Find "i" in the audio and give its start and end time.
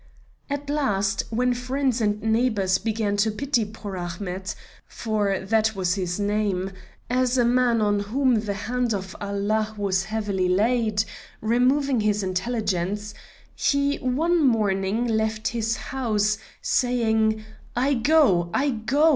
17.75-17.93, 18.55-18.71